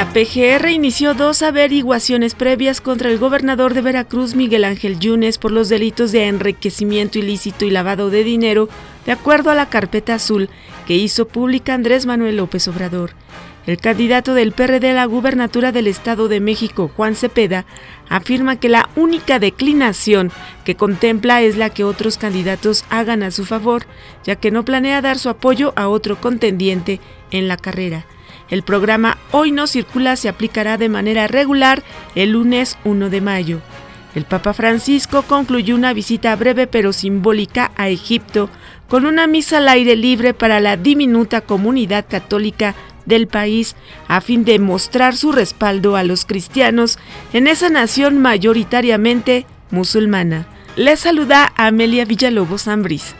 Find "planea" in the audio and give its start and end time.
24.64-25.02